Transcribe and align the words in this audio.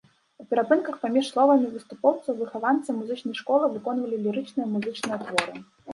У 0.43 0.45
перапынках 0.51 0.95
паміж 1.03 1.27
словамі 1.33 1.67
выступоўцаў 1.75 2.33
выхаванцы 2.41 2.95
музычнай 3.03 3.35
школы 3.41 3.65
выконвалі 3.77 4.15
лірычныя 4.25 4.67
музычныя 4.77 5.17
творы. 5.27 5.55